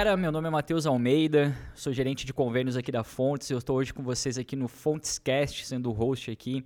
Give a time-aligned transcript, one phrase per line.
[0.00, 3.50] galera, meu nome é Matheus Almeida, sou gerente de convênios aqui da Fontes.
[3.50, 6.64] Eu estou hoje com vocês aqui no Fontescast, sendo o host aqui.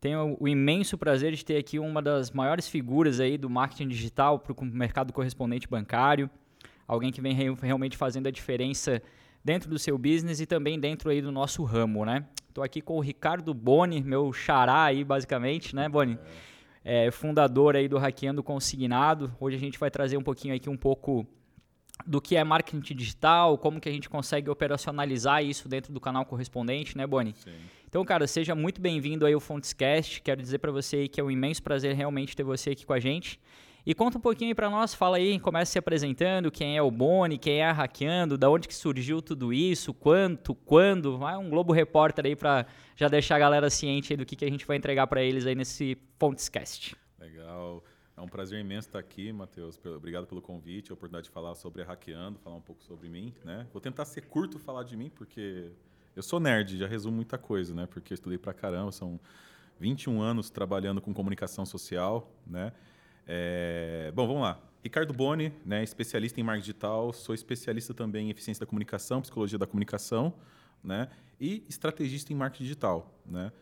[0.00, 4.38] Tenho o imenso prazer de ter aqui uma das maiores figuras aí do marketing digital
[4.38, 6.30] para o mercado correspondente bancário,
[6.86, 9.02] alguém que vem realmente fazendo a diferença
[9.44, 12.24] dentro do seu business e também dentro aí do nosso ramo, né?
[12.48, 16.16] Estou aqui com o Ricardo Boni, meu xará aí basicamente, né, Boni?
[16.84, 19.34] É, fundador aí do Hackeando Consignado.
[19.40, 21.26] Hoje a gente vai trazer um pouquinho aqui um pouco
[22.06, 26.24] do que é marketing digital, como que a gente consegue operacionalizar isso dentro do canal
[26.24, 27.34] correspondente, né, Boni?
[27.36, 27.52] Sim.
[27.88, 30.20] Então, cara, seja muito bem-vindo aí ao Fontescast.
[30.22, 32.98] Quero dizer para você que é um imenso prazer realmente ter você aqui com a
[32.98, 33.38] gente.
[33.84, 36.88] E conta um pouquinho aí para nós, fala aí, começa se apresentando, quem é o
[36.88, 41.50] Boni, quem é a Hackeando, da onde que surgiu tudo isso, quanto, quando, vai um
[41.50, 44.76] Globo Repórter aí para já deixar a galera ciente do que, que a gente vai
[44.76, 46.94] entregar para eles aí nesse Fontescast.
[47.18, 47.82] Legal.
[48.16, 49.80] É um prazer imenso estar aqui, Matheus.
[49.84, 53.34] Obrigado pelo convite, a oportunidade de falar sobre a Hackeando, falar um pouco sobre mim.
[53.44, 53.66] Né?
[53.72, 55.70] Vou tentar ser curto falar de mim, porque
[56.14, 57.86] eu sou nerd, já resumo muita coisa, né?
[57.86, 59.18] porque eu estudei pra caramba, são
[59.80, 62.30] 21 anos trabalhando com comunicação social.
[62.46, 62.72] Né?
[63.26, 64.12] É...
[64.14, 64.60] Bom, vamos lá.
[64.82, 69.56] Ricardo Boni, né, especialista em marketing digital, sou especialista também em eficiência da comunicação, psicologia
[69.56, 70.34] da comunicação,
[70.82, 71.08] né,
[71.40, 73.52] e estrategista em marketing digital, né.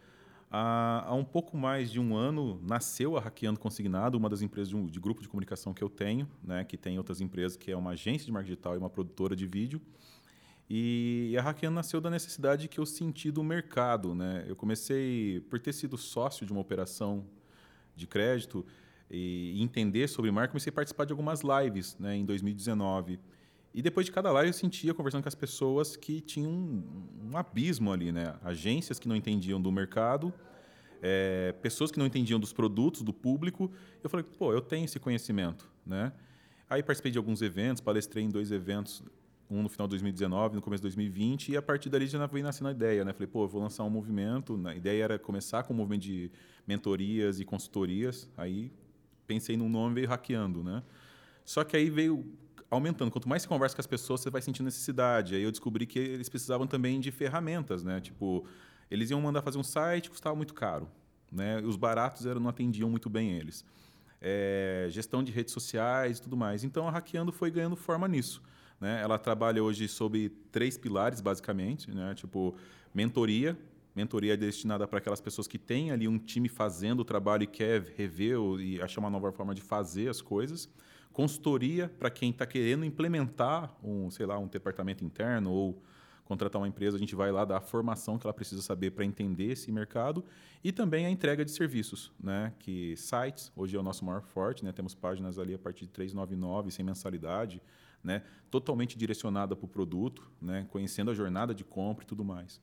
[0.51, 4.69] Há, há, um pouco mais de um ano nasceu a Hackeando Consignado, uma das empresas
[4.69, 7.71] de, um, de, grupo de comunicação que eu tenho, né, que tem outras empresas, que
[7.71, 9.81] é uma agência de marketing digital e uma produtora de vídeo.
[10.69, 14.13] E a Hackeando nasceu da necessidade que eu senti do mercado.
[14.15, 14.45] Né?
[14.49, 17.25] Eu comecei, por ter sido sócio de uma operação
[17.95, 18.67] de crédito
[19.09, 23.21] e entender sobre marketing, comecei a participar de algumas lives né, em 2019.
[23.73, 26.83] E depois de cada live eu sentia, conversando com as pessoas, que tinha um,
[27.31, 28.35] um abismo ali, né?
[28.43, 30.33] Agências que não entendiam do mercado,
[31.01, 33.71] é, pessoas que não entendiam dos produtos, do público.
[34.03, 36.13] Eu falei, pô, eu tenho esse conhecimento, né?
[36.69, 39.03] Aí participei de alguns eventos, palestrei em dois eventos,
[39.49, 42.45] um no final de 2019, no começo de 2020, e a partir dali já veio
[42.45, 43.13] nascendo a ideia, né?
[43.13, 44.61] Falei, pô, eu vou lançar um movimento.
[44.67, 46.31] A ideia era começar com um movimento de
[46.67, 48.29] mentorias e consultorias.
[48.37, 48.73] Aí
[49.27, 50.83] pensei num nome, veio hackeando, né?
[51.45, 52.25] Só que aí veio
[52.71, 53.11] aumentando.
[53.11, 55.35] Quanto mais você conversa com as pessoas, você vai sentindo necessidade.
[55.35, 58.01] Aí eu descobri que eles precisavam também de ferramentas, né?
[58.01, 58.47] Tipo,
[58.91, 60.89] eles iam mandar fazer um site, custava muito caro,
[61.31, 61.61] né?
[61.61, 63.65] Os baratos eram, não atendiam muito bem eles.
[64.23, 66.63] É, gestão de redes sociais e tudo mais.
[66.63, 68.41] Então a Hackeando foi ganhando forma nisso.
[68.81, 69.01] Né?
[69.03, 72.15] Ela trabalha hoje sobre três pilares, basicamente, né?
[72.15, 72.55] Tipo,
[72.95, 73.59] mentoria.
[73.95, 77.47] Mentoria é destinada para aquelas pessoas que têm ali um time fazendo o trabalho e
[77.47, 80.69] quer rever e achar uma nova forma de fazer as coisas
[81.13, 85.83] consultoria para quem está querendo implementar um, sei lá, um departamento interno ou
[86.31, 89.05] contratar uma empresa, a gente vai lá dar a formação que ela precisa saber para
[89.05, 90.25] entender esse mercado
[90.63, 92.53] e também a entrega de serviços, né?
[92.61, 94.71] Que sites hoje é o nosso maior forte, né?
[94.71, 97.61] Temos páginas ali a partir de 399 sem mensalidade,
[98.03, 98.23] né?
[98.49, 100.69] Totalmente direcionada para o produto, né?
[100.71, 102.61] Conhecendo a jornada de compra e tudo mais.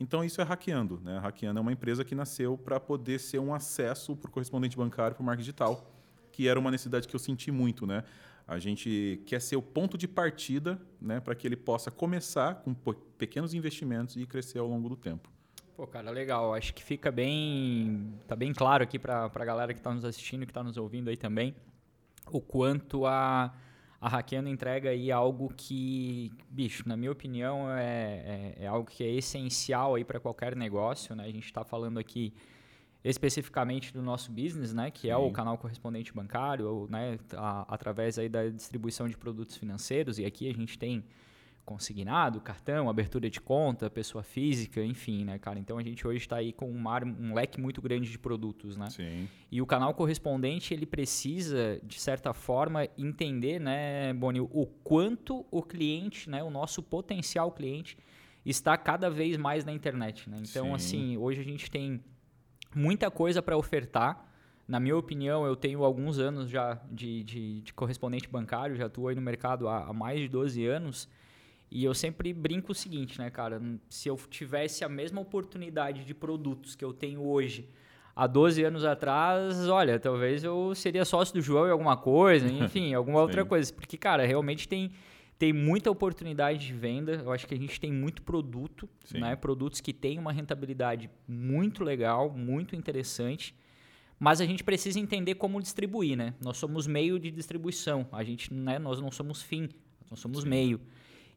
[0.00, 1.18] Então isso é hackeando, né?
[1.18, 5.14] Hackeando é uma empresa que nasceu para poder ser um acesso para o correspondente bancário
[5.14, 5.99] para o marketing digital
[6.40, 8.02] que era uma necessidade que eu senti muito, né?
[8.48, 12.74] A gente quer ser o ponto de partida, né, para que ele possa começar com
[13.18, 15.30] pequenos investimentos e crescer ao longo do tempo.
[15.76, 16.54] Pô, cara, legal.
[16.54, 20.46] Acho que fica bem, tá bem claro aqui para a galera que está nos assistindo,
[20.46, 21.54] que está nos ouvindo aí também,
[22.32, 23.54] o quanto a
[24.00, 29.10] a entrega aí algo que, bicho, na minha opinião, é, é, é algo que é
[29.10, 31.24] essencial aí para qualquer negócio, né?
[31.24, 32.32] A gente está falando aqui
[33.02, 35.10] especificamente do nosso business, né, que Sim.
[35.10, 40.18] é o canal correspondente bancário, ou, né, a, através aí da distribuição de produtos financeiros,
[40.18, 41.04] e aqui a gente tem
[41.64, 45.56] consignado, cartão, abertura de conta, pessoa física, enfim, né, cara?
[45.56, 48.76] Então a gente hoje está aí com um, mar, um leque muito grande de produtos,
[48.76, 48.90] né?
[48.90, 49.28] Sim.
[49.52, 55.62] E o canal correspondente ele precisa de certa forma entender, né, Boni, o quanto o
[55.62, 57.96] cliente, né, o nosso potencial cliente
[58.44, 60.38] está cada vez mais na internet, né?
[60.40, 60.74] Então Sim.
[60.74, 62.02] assim, hoje a gente tem
[62.74, 64.26] muita coisa para ofertar.
[64.66, 69.08] Na minha opinião, eu tenho alguns anos já de, de, de correspondente bancário, já estou
[69.08, 71.08] aí no mercado há, há, mais de 12 anos.
[71.70, 73.60] E eu sempre brinco o seguinte, né, cara?
[73.88, 77.68] Se eu tivesse a mesma oportunidade de produtos que eu tenho hoje
[78.14, 82.94] há 12 anos atrás, olha, talvez eu seria sócio do João em alguma coisa, enfim,
[82.94, 83.72] alguma outra coisa.
[83.72, 84.92] Porque, cara, realmente tem
[85.40, 87.12] tem muita oportunidade de venda.
[87.14, 89.34] Eu acho que a gente tem muito produto, né?
[89.34, 93.54] Produtos que têm uma rentabilidade muito legal, muito interessante.
[94.18, 96.34] Mas a gente precisa entender como distribuir, né?
[96.44, 98.06] Nós somos meio de distribuição.
[98.12, 98.78] A gente, né?
[98.78, 99.70] Nós não somos fim,
[100.10, 100.48] nós somos Sim.
[100.50, 100.80] meio.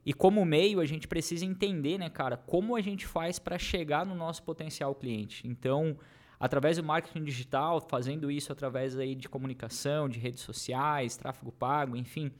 [0.04, 4.04] E como meio, a gente precisa entender, né, cara, como a gente faz para chegar
[4.04, 5.48] no nosso potencial cliente.
[5.48, 5.96] Então,
[6.38, 11.96] através do marketing digital, fazendo isso através aí de comunicação, de redes sociais, tráfego pago,
[11.96, 12.30] enfim,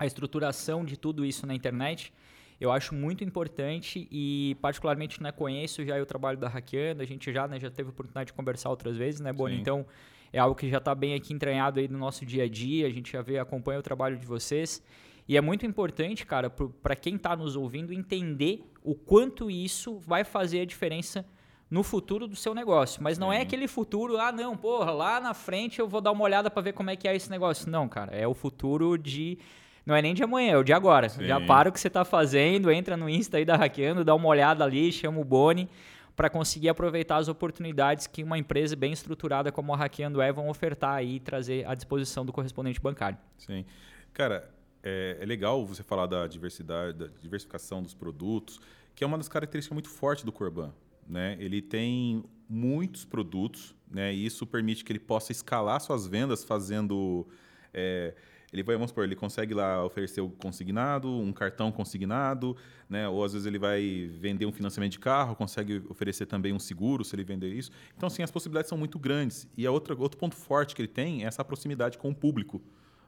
[0.00, 2.10] a estruturação de tudo isso na internet,
[2.58, 7.30] eu acho muito importante e particularmente né, conheço já o trabalho da Hackeando, a gente
[7.30, 9.60] já, né, já teve a oportunidade de conversar outras vezes, né, Boni?
[9.60, 9.84] Então,
[10.32, 12.90] é algo que já está bem aqui entranhado aí no nosso dia a dia, a
[12.90, 14.82] gente já vê, acompanha o trabalho de vocês.
[15.28, 20.24] E é muito importante, cara, para quem está nos ouvindo, entender o quanto isso vai
[20.24, 21.26] fazer a diferença
[21.70, 23.02] no futuro do seu negócio.
[23.02, 26.24] Mas não é aquele futuro, ah, não, porra, lá na frente eu vou dar uma
[26.24, 27.70] olhada para ver como é que é esse negócio.
[27.70, 29.38] Não, cara, é o futuro de
[29.84, 31.08] não é nem de amanhã, é o de agora.
[31.08, 31.24] Sim.
[31.24, 34.28] Já para o que você está fazendo, entra no Insta aí da Hackeando, dá uma
[34.28, 35.68] olhada ali, chama o Boni
[36.14, 40.48] para conseguir aproveitar as oportunidades que uma empresa bem estruturada como a Hackeando é vão
[40.50, 43.16] ofertar aí e trazer à disposição do correspondente bancário.
[43.38, 43.64] Sim.
[44.12, 44.50] Cara,
[44.82, 48.60] é, é, legal você falar da diversidade, da diversificação dos produtos,
[48.94, 50.72] que é uma das características muito fortes do Corban.
[51.08, 51.36] Né?
[51.40, 54.12] Ele tem muitos produtos, né?
[54.14, 57.26] E isso permite que ele possa escalar suas vendas fazendo
[57.74, 58.14] é,
[58.52, 62.56] ele vai, vamos supor, ele consegue lá oferecer o consignado, um cartão consignado,
[62.88, 63.08] né?
[63.08, 67.04] Ou às vezes ele vai vender um financiamento de carro, consegue oferecer também um seguro
[67.04, 67.70] se ele vender isso.
[67.96, 69.46] Então, assim, as possibilidades são muito grandes.
[69.56, 72.60] E a outra, outro ponto forte que ele tem é essa proximidade com o público,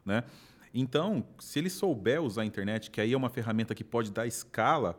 [0.05, 0.23] né?
[0.73, 4.25] Então, se ele souber usar a internet, que aí é uma ferramenta que pode dar
[4.25, 4.97] escala,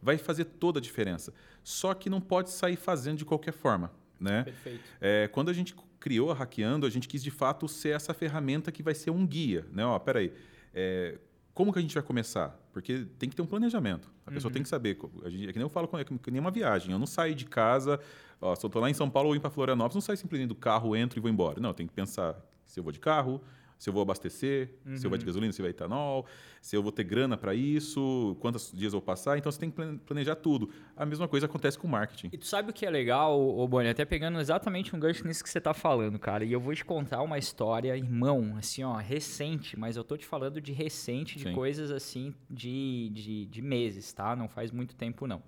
[0.00, 1.34] vai fazer toda a diferença.
[1.62, 3.92] Só que não pode sair fazendo de qualquer forma.
[4.18, 4.44] Né?
[4.44, 4.84] Perfeito.
[5.00, 8.72] É, quando a gente criou a Hackeando, a gente quis de fato ser essa ferramenta
[8.72, 9.66] que vai ser um guia.
[9.70, 9.84] Né?
[9.84, 10.32] Ó, peraí,
[10.74, 11.18] é,
[11.52, 12.58] como que a gente vai começar?
[12.72, 14.10] Porque tem que ter um planejamento.
[14.24, 14.54] A pessoa uhum.
[14.54, 14.98] tem que saber.
[15.22, 16.90] A gente, é que nem eu falo, é que nem uma viagem.
[16.90, 18.00] Eu não saio de casa,
[18.40, 20.48] ó, se eu estou lá em São Paulo ou ir para Florianópolis, não saio simplesmente
[20.48, 21.60] do carro, entro e vou embora.
[21.60, 23.42] Não, tem que pensar se eu vou de carro,
[23.80, 24.94] se eu vou abastecer, uhum.
[24.94, 25.28] se eu vou de uhum.
[25.28, 26.26] gasolina, se vai etanol,
[26.60, 29.38] se eu vou ter grana para isso, quantos dias eu vou passar.
[29.38, 30.70] Então você tem que planejar tudo.
[30.94, 32.28] A mesma coisa acontece com o marketing.
[32.30, 33.88] E tu sabe o que é legal, ô Boni?
[33.88, 36.44] Até pegando exatamente um gancho nisso que você está falando, cara.
[36.44, 40.26] E eu vou te contar uma história, irmão, assim, ó, recente, mas eu tô te
[40.26, 41.54] falando de recente, de Sim.
[41.54, 44.36] coisas assim, de, de, de meses, tá?
[44.36, 45.42] Não faz muito tempo, não.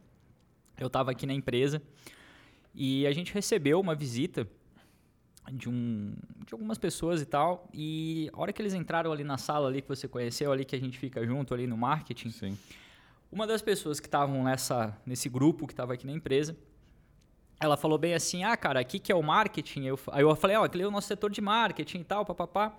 [0.81, 1.82] Eu estava aqui na empresa
[2.75, 4.49] e a gente recebeu uma visita
[5.50, 6.15] de, um,
[6.47, 7.69] de algumas pessoas e tal.
[7.73, 10.77] E a hora que eles entraram ali na sala ali que você conheceu, ali que
[10.77, 12.59] a gente fica junto ali no marketing, Sim.
[13.31, 16.56] uma das pessoas que estavam nessa nesse grupo que estava aqui na empresa,
[17.59, 19.85] ela falou bem assim, ah, cara, aqui que é o marketing.
[19.85, 22.25] Eu, aí eu falei, ó, oh, aquele é o nosso setor de marketing e tal,
[22.25, 22.77] papapá.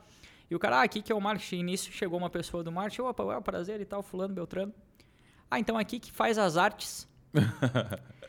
[0.50, 1.60] E o cara, ah, aqui que é o marketing.
[1.60, 4.74] E nisso chegou uma pessoa do marketing, opa, prazer e tal, fulano, Beltrano.
[5.50, 7.08] Ah, então aqui que faz as artes.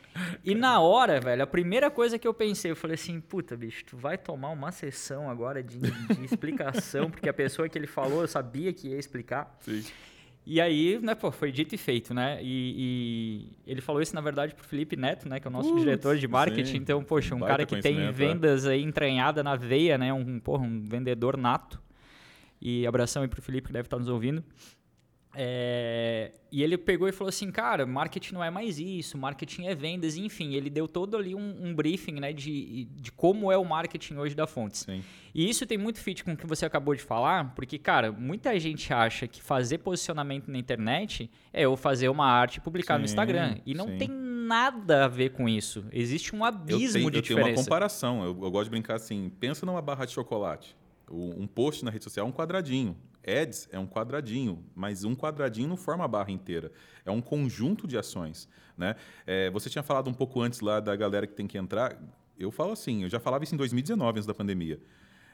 [0.44, 3.84] E na hora, velho, a primeira coisa que eu pensei, eu falei assim, puta, bicho,
[3.84, 5.90] tu vai tomar uma sessão agora de, de
[6.24, 9.56] explicação, porque a pessoa que ele falou, eu sabia que ia explicar.
[9.60, 9.82] Sim.
[10.46, 12.38] E aí, né, pô, foi dito e feito, né?
[12.42, 15.40] E, e, ele falou isso, na verdade, pro Felipe Neto, né?
[15.40, 16.72] Que é o nosso diretor de marketing.
[16.72, 16.76] Sim.
[16.76, 18.12] Então, poxa, um cara que tem é.
[18.12, 20.12] vendas aí entranhada na veia, né?
[20.12, 21.80] Um, porra, um vendedor nato.
[22.60, 24.44] E abração aí pro Felipe que deve estar nos ouvindo.
[25.36, 29.74] É, e ele pegou e falou assim, cara, marketing não é mais isso, marketing é
[29.74, 33.64] vendas, enfim, ele deu todo ali um, um briefing né, de, de como é o
[33.64, 34.82] marketing hoje da Fontes.
[34.82, 35.02] Sim.
[35.34, 38.58] E isso tem muito fit com o que você acabou de falar, porque, cara, muita
[38.60, 43.00] gente acha que fazer posicionamento na internet é eu fazer uma arte e publicar sim,
[43.00, 43.56] no Instagram.
[43.66, 43.98] E não sim.
[43.98, 45.84] tem nada a ver com isso.
[45.90, 47.46] Existe um abismo tenho, de eu diferença.
[47.46, 50.76] tenho uma comparação, eu, eu gosto de brincar assim, pensa numa barra de chocolate.
[51.10, 52.96] Um post na rede social é um quadradinho.
[53.26, 56.70] Ads é um quadradinho, mas um quadradinho não forma a barra inteira.
[57.04, 58.48] É um conjunto de ações.
[58.76, 58.94] Né?
[59.26, 61.98] É, você tinha falado um pouco antes lá da galera que tem que entrar.
[62.38, 64.80] Eu falo assim, eu já falava isso em 2019, antes da pandemia.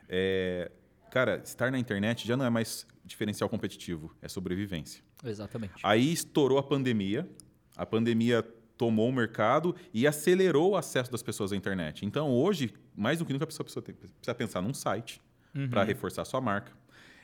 [0.08, 0.70] É,
[1.10, 5.02] cara, estar na internet já não é mais diferencial competitivo, é sobrevivência.
[5.24, 5.74] Exatamente.
[5.82, 7.28] Aí estourou a pandemia,
[7.76, 8.42] a pandemia
[8.76, 12.06] tomou o mercado e acelerou o acesso das pessoas à internet.
[12.06, 15.20] Então, hoje, mais do que nunca, a pessoa precisa pensar num site
[15.54, 15.68] uhum.
[15.68, 16.79] para reforçar sua marca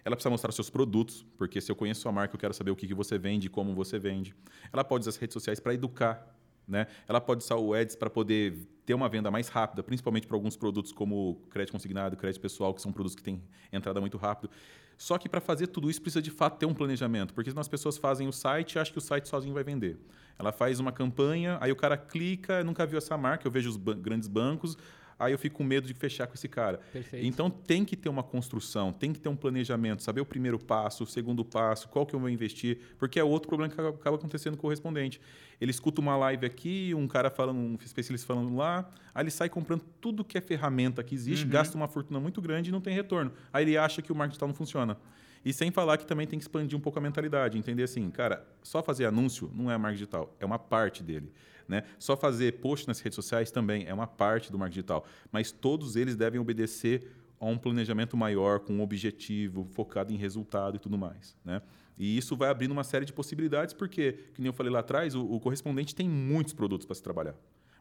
[0.06, 2.76] ela precisa mostrar seus produtos, porque se eu conheço sua marca, eu quero saber o
[2.76, 4.36] que, que você vende, como você vende.
[4.72, 6.32] Ela pode usar as redes sociais para educar.
[6.66, 6.86] Né?
[7.08, 10.56] Ela pode usar o Ads para poder ter uma venda mais rápida, principalmente para alguns
[10.56, 14.48] produtos como crédito consignado, crédito pessoal, que são produtos que têm entrada muito rápido.
[14.96, 17.68] Só que para fazer tudo isso precisa de fato ter um planejamento, porque senão as
[17.68, 19.98] pessoas fazem o site e acham que o site sozinho vai vender.
[20.38, 23.76] Ela faz uma campanha, aí o cara clica, nunca viu essa marca, eu vejo os
[23.76, 24.78] ban grandes bancos,
[25.18, 26.78] aí eu fico com medo de fechar com esse cara.
[26.92, 27.25] Perfeito.
[27.25, 31.04] Então tem que ter uma construção, tem que ter um planejamento, saber o primeiro passo,
[31.04, 34.54] o segundo passo, qual que eu vou investir, porque é outro problema que acaba acontecendo
[34.54, 35.20] com o correspondente.
[35.61, 39.49] Ele escuta uma live aqui, um cara falando, um especialista falando lá, aí ele sai
[39.49, 41.50] comprando tudo que é ferramenta que existe, uhum.
[41.50, 43.32] gasta uma fortuna muito grande e não tem retorno.
[43.52, 44.99] Aí ele acha que o marketing digital não funciona.
[45.44, 48.44] E sem falar que também tem que expandir um pouco a mentalidade, entender assim, cara,
[48.62, 51.32] só fazer anúncio não é marketing digital, é uma parte dele.
[51.68, 51.82] Né?
[51.99, 55.96] Só fazer post nas redes sociais também é uma parte do marketing digital, mas todos
[55.96, 60.96] eles devem obedecer a um planejamento maior, com um objetivo, focado em resultado e tudo
[60.96, 61.37] mais.
[61.44, 61.61] Né?
[61.99, 65.25] E isso vai abrindo uma série de possibilidades, porque, como eu falei lá atrás, o,
[65.25, 67.35] o correspondente tem muitos produtos para se trabalhar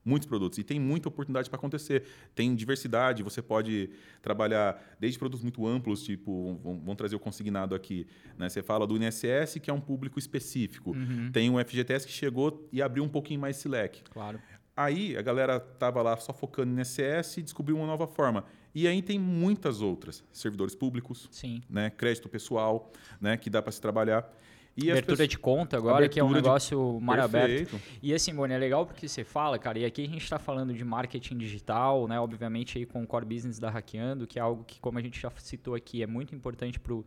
[0.06, 0.60] muitos produtos.
[0.60, 2.04] E tem muita oportunidade para acontecer.
[2.36, 3.90] Tem diversidade, você pode
[4.22, 8.06] trabalhar desde produtos muito amplos, tipo, vamos trazer o consignado aqui.
[8.38, 8.48] Né?
[8.48, 10.92] Você fala do INSS, que é um público específico.
[10.92, 11.32] Uhum.
[11.32, 14.04] Tem o FGTS que chegou e abriu um pouquinho mais esse leque.
[14.12, 14.40] Claro.
[14.78, 18.46] Aí a galera tava lá só focando no INSS e descobriu uma nova forma.
[18.74, 21.64] E aí tem muitas outras, servidores públicos, Sim.
[21.70, 24.30] Né, crédito pessoal, né, que dá para se trabalhar.
[24.78, 25.30] E abertura pessoas...
[25.30, 27.06] de conta agora, Abertura que é um negócio de...
[27.06, 27.80] mar aberto.
[28.02, 30.74] E assim, Boni, é legal porque você fala, cara, e aqui a gente está falando
[30.74, 32.20] de marketing digital, né?
[32.20, 35.20] Obviamente aí com o core business da Hackeando, que é algo que, como a gente
[35.20, 37.06] já citou aqui, é muito importante para o...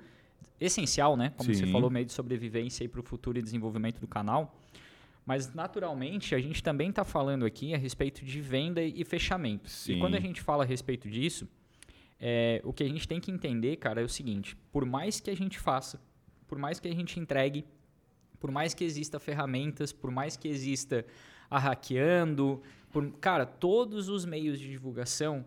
[0.61, 1.33] Essencial, né?
[1.37, 1.67] Como Sim.
[1.67, 4.59] você falou, meio de sobrevivência e para o futuro e desenvolvimento do canal.
[5.25, 9.69] Mas, naturalmente, a gente também está falando aqui a respeito de venda e fechamento.
[9.69, 9.97] Sim.
[9.97, 11.47] E quando a gente fala a respeito disso,
[12.19, 15.31] é, o que a gente tem que entender, cara, é o seguinte: por mais que
[15.31, 16.01] a gente faça
[16.49, 17.65] por mais que a gente entregue,
[18.41, 21.05] por mais que exista ferramentas, por mais que exista
[21.51, 25.45] a hackeando, por, cara, todos os meios de divulgação,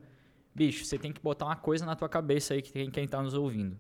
[0.54, 3.22] bicho, você tem que botar uma coisa na tua cabeça aí que tem quem está
[3.22, 3.78] nos ouvindo.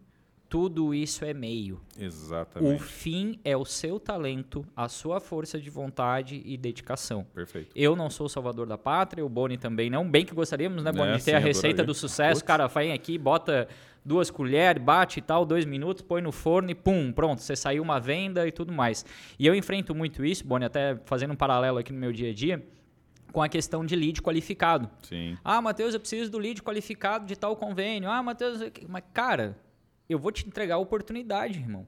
[0.49, 1.79] Tudo isso é meio.
[1.97, 2.75] Exatamente.
[2.75, 7.23] O fim é o seu talento, a sua força de vontade e dedicação.
[7.33, 7.71] Perfeito.
[7.73, 10.09] Eu não sou o salvador da pátria, o Boni também não.
[10.09, 12.41] Bem que gostaríamos, né, Boni, é, de ter sim, a receita do sucesso.
[12.41, 12.47] Putz.
[12.47, 13.69] Cara, vem aqui, bota
[14.03, 17.83] duas colheres, bate e tal, dois minutos, põe no forno e pum, pronto, você saiu
[17.83, 19.05] uma venda e tudo mais.
[19.37, 22.33] E eu enfrento muito isso, Boni, até fazendo um paralelo aqui no meu dia a
[22.33, 22.65] dia,
[23.31, 24.89] com a questão de lead qualificado.
[25.03, 25.37] Sim.
[25.43, 28.09] Ah, Matheus, eu preciso do lead qualificado de tal convênio.
[28.09, 29.57] Ah, Matheus, mas cara,
[30.09, 31.87] eu vou te entregar a oportunidade, irmão.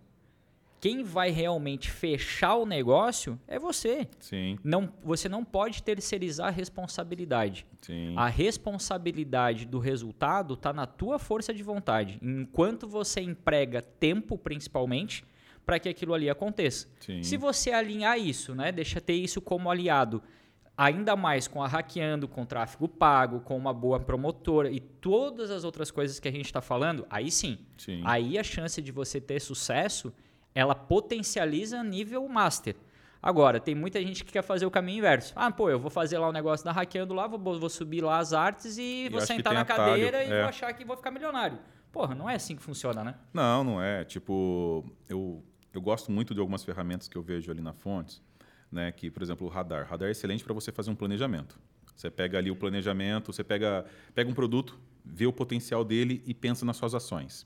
[0.84, 4.06] Quem vai realmente fechar o negócio é você.
[4.20, 4.60] Sim.
[4.62, 7.66] Não, você não pode terceirizar a responsabilidade.
[7.80, 8.14] Sim.
[8.18, 12.20] A responsabilidade do resultado está na tua força de vontade.
[12.22, 15.24] Enquanto você emprega tempo, principalmente,
[15.66, 16.90] para que aquilo ali aconteça.
[17.00, 17.24] Sim.
[17.24, 20.22] Se você alinhar isso, né, deixa ter isso como aliado,
[20.76, 25.64] ainda mais com a hackeando, com tráfego pago, com uma boa promotora e todas as
[25.64, 29.22] outras coisas que a gente está falando, aí sim, sim, aí a chance de você
[29.22, 30.14] ter sucesso
[30.54, 32.76] ela potencializa nível master.
[33.22, 35.32] Agora, tem muita gente que quer fazer o caminho inverso.
[35.36, 38.04] Ah, pô, eu vou fazer lá o um negócio da hackeando lá, vou, vou subir
[38.04, 40.40] lá as artes e, e vou sentar na cadeira atalho, e é.
[40.42, 41.58] vou achar que vou ficar milionário.
[41.90, 43.16] Porra, não é assim que funciona, né?
[43.34, 44.04] Não, não é.
[44.04, 45.42] Tipo, eu,
[45.74, 48.22] eu gosto muito de algumas ferramentas que eu vejo ali na Fontes,
[48.70, 48.92] né?
[48.92, 49.86] Que, por exemplo, o radar.
[49.86, 51.58] O radar é excelente para você fazer um planejamento.
[51.96, 56.34] Você pega ali o planejamento, você pega, pega um produto, vê o potencial dele e
[56.34, 57.46] pensa nas suas ações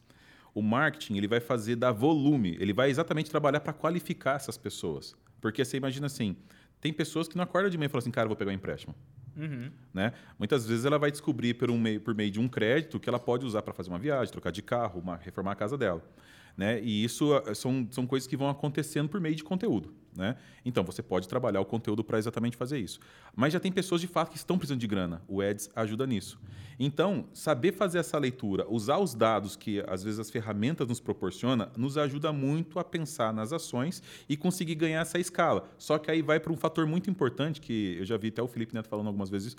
[0.57, 5.15] o marketing ele vai fazer dar volume, ele vai exatamente trabalhar para qualificar essas pessoas.
[5.39, 6.35] Porque você imagina assim,
[6.81, 8.95] tem pessoas que não acordam de manhã e falam assim, cara, vou pegar um empréstimo.
[9.35, 9.69] Uhum.
[9.93, 10.13] Né?
[10.39, 13.19] Muitas vezes ela vai descobrir por, um meio, por meio de um crédito que ela
[13.19, 16.03] pode usar para fazer uma viagem, trocar de carro, uma, reformar a casa dela.
[16.57, 16.81] Né?
[16.81, 19.93] E isso eh, são, são coisas que vão acontecendo por meio de conteúdo.
[20.15, 20.35] Né?
[20.65, 22.99] Então, você pode trabalhar o conteúdo para exatamente fazer isso.
[23.35, 25.21] Mas já tem pessoas de fato que estão precisando de grana.
[25.27, 26.39] O Eds ajuda nisso.
[26.79, 31.71] Então, saber fazer essa leitura, usar os dados que às vezes as ferramentas nos proporciona,
[31.77, 35.69] nos ajuda muito a pensar nas ações e conseguir ganhar essa escala.
[35.77, 38.47] Só que aí vai para um fator muito importante que eu já vi até o
[38.47, 39.57] Felipe Neto falando algumas vezes isso.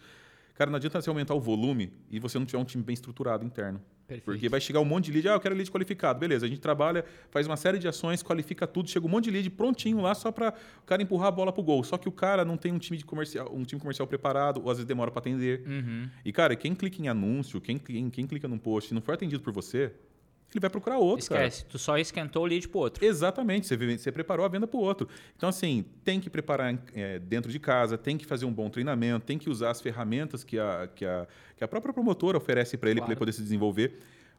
[0.58, 3.44] Cara, não adianta você aumentar o volume e você não tiver um time bem estruturado
[3.44, 3.80] interno.
[4.08, 4.24] Perfeito.
[4.24, 6.18] Porque vai chegar um monte de lead, ah, eu quero lead qualificado.
[6.18, 9.30] Beleza, a gente trabalha, faz uma série de ações, qualifica tudo, chega um monte de
[9.30, 11.84] lead prontinho lá só para o cara empurrar a bola pro gol.
[11.84, 14.68] Só que o cara não tem um time de comercial, um time comercial preparado, ou
[14.68, 15.62] às vezes demora para atender.
[15.64, 16.10] Uhum.
[16.24, 19.14] E cara, quem clica em anúncio, quem, quem, quem clica num post, se não for
[19.14, 19.92] atendido por você,
[20.52, 21.20] ele vai procurar outro.
[21.20, 21.70] Esquece, cara.
[21.70, 23.04] tu só esquentou o lead para outro.
[23.04, 25.08] Exatamente, você, você preparou a venda para o outro.
[25.36, 29.26] Então, assim, tem que preparar é, dentro de casa, tem que fazer um bom treinamento,
[29.26, 31.26] tem que usar as ferramentas que a, que a,
[31.56, 33.06] que a própria promotora oferece para ele, claro.
[33.06, 33.98] para ele poder se desenvolver,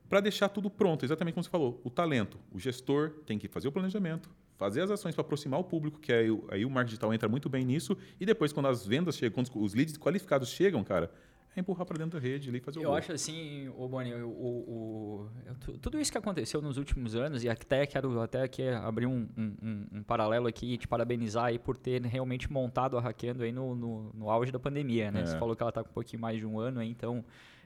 [0.09, 1.79] para deixar tudo pronto, exatamente como você falou.
[1.83, 5.63] O talento, o gestor tem que fazer o planejamento, fazer as ações para aproximar o
[5.63, 8.85] público, que aí, aí o marketing digital entra muito bem nisso, e depois, quando as
[8.85, 11.11] vendas chegam, quando os leads qualificados chegam, cara,
[11.55, 12.97] é empurrar para dentro da rede e fazer o Eu gol.
[12.97, 15.29] acho assim, o Boni, o, o,
[15.67, 19.27] o, tudo isso que aconteceu nos últimos anos, e até quero até aqui abrir um,
[19.37, 23.51] um, um, paralelo aqui e te parabenizar aí por ter realmente montado a Hackeando aí
[23.51, 25.21] no, no, no auge da pandemia, né?
[25.21, 25.25] É.
[25.25, 27.25] Você falou que ela está com um pouquinho mais de um ano, aí, então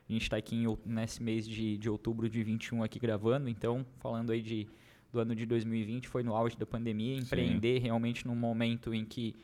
[0.10, 3.86] a gente está aqui em, nesse mês de, de outubro de 21 aqui gravando, então
[4.00, 4.68] falando aí de,
[5.12, 7.84] do ano de 2020, foi no auge da pandemia, empreender Sim.
[7.84, 9.36] realmente num momento em que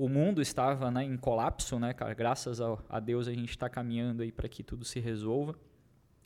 [0.00, 2.14] o mundo estava né, em colapso, né, cara?
[2.14, 5.54] Graças a, a Deus a gente está caminhando aí para que tudo se resolva.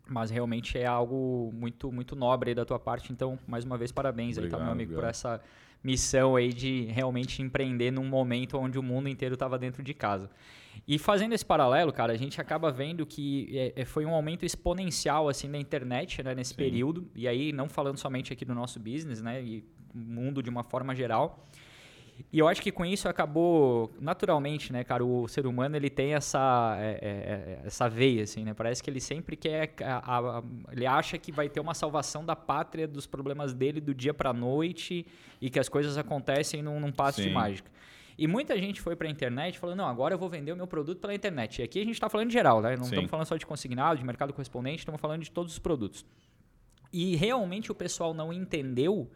[0.07, 3.13] Mas realmente é algo muito muito nobre da tua parte.
[3.13, 5.03] Então, mais uma vez, parabéns obrigado, aí, tá, meu amigo, obrigado.
[5.03, 5.41] por essa
[5.83, 10.31] missão aí de realmente empreender num momento onde o mundo inteiro estava dentro de casa.
[10.87, 14.45] E fazendo esse paralelo, cara, a gente acaba vendo que é, é, foi um aumento
[14.45, 16.57] exponencial assim da internet né, nesse Sim.
[16.57, 17.11] período.
[17.15, 20.95] E aí, não falando somente aqui do nosso business, né, e mundo de uma forma
[20.95, 21.45] geral.
[22.33, 26.15] E eu acho que com isso acabou naturalmente, né, cara, o ser humano ele tem
[26.15, 28.55] essa é, é, é, essa veia assim, né?
[28.55, 30.43] Parece que ele sempre quer a, a,
[30.73, 34.33] ele acha que vai ter uma salvação da pátria dos problemas dele do dia para
[34.33, 35.07] noite
[35.41, 37.35] e que as coisas acontecem num, num passo de Sim.
[37.35, 37.71] mágica.
[38.17, 40.67] E muita gente foi para a internet falando, não, agora eu vou vender o meu
[40.67, 41.61] produto pela internet.
[41.61, 42.77] E aqui a gente está falando de geral, né?
[42.77, 42.91] Não Sim.
[42.91, 46.07] estamos falando só de consignado, de mercado correspondente, estamos falando de todos os produtos.
[46.93, 49.11] E realmente o pessoal não entendeu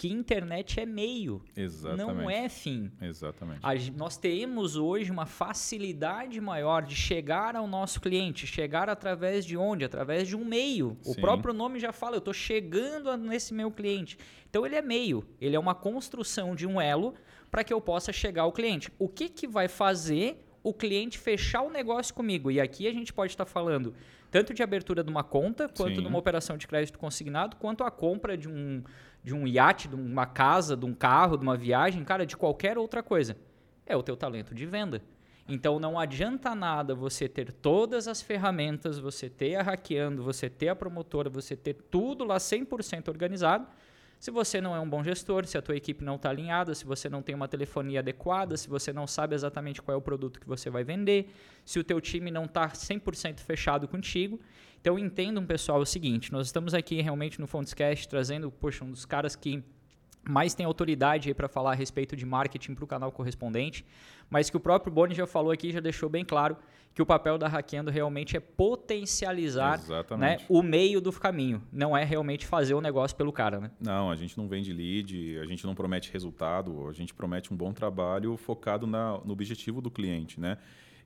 [0.00, 2.22] que internet é meio, Exatamente.
[2.22, 2.90] não é fim.
[3.02, 3.60] Exatamente.
[3.62, 8.46] A nós temos hoje uma facilidade maior de chegar ao nosso cliente.
[8.46, 9.84] Chegar através de onde?
[9.84, 10.96] Através de um meio.
[11.04, 11.20] O Sim.
[11.20, 14.16] próprio nome já fala, eu estou chegando nesse meu cliente.
[14.48, 15.22] Então ele é meio.
[15.38, 17.12] Ele é uma construção de um elo
[17.50, 18.90] para que eu possa chegar ao cliente.
[18.98, 22.50] O que, que vai fazer o cliente fechar o negócio comigo?
[22.50, 23.94] E aqui a gente pode estar falando
[24.30, 26.02] tanto de abertura de uma conta, quanto Sim.
[26.02, 28.82] de uma operação de crédito consignado, quanto a compra de um,
[29.22, 32.78] de um iate, de uma casa, de um carro, de uma viagem, cara, de qualquer
[32.78, 33.36] outra coisa.
[33.86, 35.02] É o teu talento de venda.
[35.48, 40.68] Então não adianta nada você ter todas as ferramentas, você ter a hackeando, você ter
[40.68, 43.66] a promotora, você ter tudo lá 100% organizado.
[44.20, 46.84] Se você não é um bom gestor, se a tua equipe não está alinhada, se
[46.84, 50.38] você não tem uma telefonia adequada, se você não sabe exatamente qual é o produto
[50.38, 51.32] que você vai vender,
[51.64, 54.38] se o teu time não está 100% fechado contigo.
[54.78, 59.06] Então entendam, pessoal, o seguinte, nós estamos aqui realmente no Fontscast trazendo, poxa, um dos
[59.06, 59.64] caras que
[60.22, 63.84] mais tem autoridade para falar a respeito de marketing para o canal correspondente,
[64.28, 66.56] mas que o próprio Boni já falou aqui, já deixou bem claro
[66.94, 69.78] que o papel da Hackeando realmente é potencializar
[70.18, 73.70] né, o meio do caminho, não é realmente fazer o negócio pelo cara, né?
[73.80, 77.56] Não, a gente não vende lead, a gente não promete resultado, a gente promete um
[77.56, 80.58] bom trabalho focado na- no objetivo do cliente, né?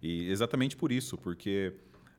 [0.03, 1.73] E exatamente por isso, porque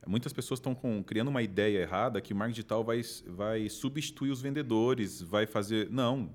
[0.07, 4.41] muitas pessoas estão criando uma ideia errada que o marketing digital vai, vai substituir os
[4.41, 5.89] vendedores, vai fazer...
[5.89, 6.29] Não,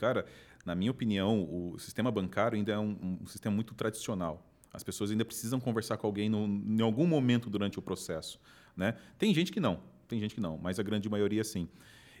[0.00, 0.24] cara,
[0.64, 4.46] na minha opinião, o sistema bancário ainda é um, um sistema muito tradicional.
[4.72, 8.40] As pessoas ainda precisam conversar com alguém no, em algum momento durante o processo,
[8.74, 8.96] né?
[9.18, 11.68] Tem gente que não, tem gente que não, mas a grande maioria sim.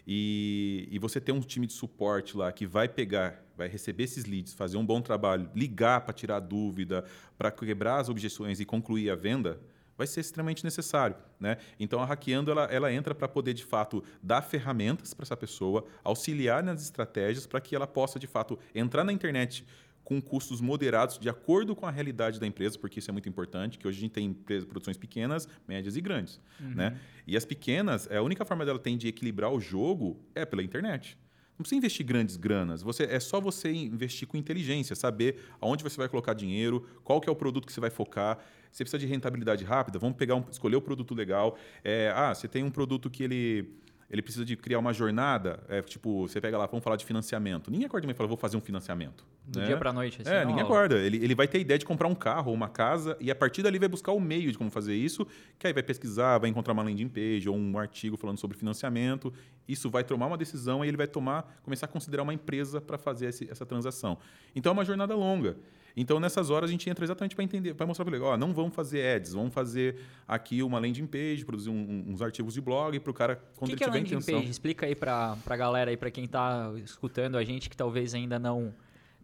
[0.06, 4.24] E, e você ter um time de suporte lá que vai pegar, vai receber esses
[4.24, 7.04] leads, fazer um bom trabalho, ligar para tirar dúvida,
[7.38, 9.60] para quebrar as objeções e concluir a venda,
[10.00, 11.14] vai ser extremamente necessário.
[11.38, 11.58] Né?
[11.78, 15.84] Então, a Hackeando ela, ela entra para poder, de fato, dar ferramentas para essa pessoa,
[16.02, 19.62] auxiliar nas estratégias para que ela possa, de fato, entrar na internet
[20.02, 23.78] com custos moderados, de acordo com a realidade da empresa, porque isso é muito importante,
[23.78, 26.40] que hoje a gente tem empresas, produções pequenas, médias e grandes.
[26.58, 26.98] Né?
[27.26, 30.62] E as pequenas, é a única forma dela tem de equilibrar o jogo é pela
[30.62, 31.18] internet.
[31.58, 32.80] Não precisa investir grandes granas.
[32.80, 37.28] Você, é só você investir com inteligência, saber aonde você vai colocar dinheiro, qual que
[37.28, 38.38] é o produto que você vai focar.
[38.70, 41.56] Você precisa de rentabilidade rápida, vamos pegar um, escolher o produto legal.
[41.82, 43.80] É, ah, você tem um produto que ele
[44.10, 47.70] ele precisa de criar uma jornada, é, tipo, você pega lá, vamos falar de financiamento.
[47.70, 49.24] Ninguém acorda e fala, vou fazer um financiamento.
[49.46, 49.66] Do né?
[49.66, 50.20] dia para noite.
[50.20, 50.96] Assim, É, ninguém acorda.
[50.98, 53.36] Ele, ele vai ter a ideia de comprar um carro ou uma casa e a
[53.36, 55.24] partir dali vai buscar o meio de como fazer isso,
[55.56, 59.32] que aí vai pesquisar, vai encontrar uma landing page ou um artigo falando sobre financiamento.
[59.68, 62.98] Isso vai tomar uma decisão e ele vai tomar, começar a considerar uma empresa para
[62.98, 64.18] fazer esse, essa transação.
[64.56, 65.56] Então é uma jornada longa.
[65.96, 68.52] Então nessas horas a gente entra exatamente para entender, para mostrar para ele, ó, não
[68.52, 72.98] vamos fazer ads, vamos fazer aqui uma landing page, produzir um- uns artigos de blog
[73.00, 74.34] para o cara O quando que, ele que é tiver landing intenção.
[74.40, 74.50] page?
[74.50, 78.72] Explica aí para a galera para quem está escutando a gente que talvez ainda não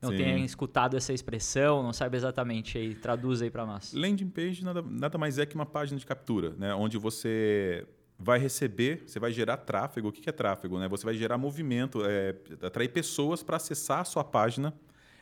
[0.02, 0.18] não Sim.
[0.18, 3.94] tenha escutado essa expressão, não sabe exatamente aí, traduz aí para nós.
[3.94, 6.74] Landing page nada, nada mais é que uma página de captura, né?
[6.74, 7.86] onde você
[8.18, 10.08] vai receber, você vai gerar tráfego.
[10.08, 10.78] O que que é tráfego?
[10.78, 10.86] Né?
[10.88, 14.72] Você vai gerar movimento, é, atrair pessoas para acessar a sua página.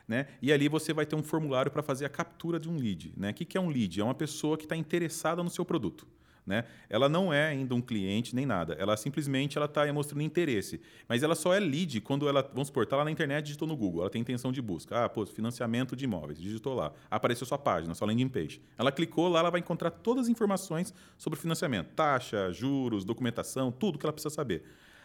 [0.06, 0.26] Né?
[0.42, 3.12] E ali você vai ter um formulário para fazer a captura de um lead.
[3.16, 3.30] Né?
[3.30, 4.00] O que é um lead?
[4.00, 6.06] É uma pessoa que está interessada no seu produto.
[6.46, 6.64] Né?
[6.90, 8.74] Ela não é ainda um cliente nem nada.
[8.74, 10.78] Ela simplesmente ela está mostrando interesse.
[11.08, 13.74] Mas ela só é lead quando ela, vamos supor, está lá na internet, digitou no
[13.74, 14.02] Google.
[14.02, 15.04] Ela tem intenção de busca.
[15.04, 16.38] Ah, pô, financiamento de imóveis.
[16.38, 16.92] Digitou lá.
[17.10, 18.60] Apareceu sua página, sua landing page.
[18.76, 21.94] Ela clicou lá, ela vai encontrar todas as informações sobre financiamento.
[21.94, 24.64] Taxa, juros, documentação, tudo que ela precisa saber.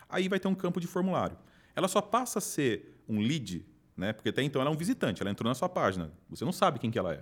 [0.09, 1.37] Aí vai ter um campo de formulário.
[1.73, 3.65] Ela só passa a ser um lead,
[3.99, 4.13] né?
[4.13, 5.21] porque até então ela é um visitante.
[5.21, 6.11] Ela entrou na sua página.
[6.29, 7.19] Você não sabe quem que ela é.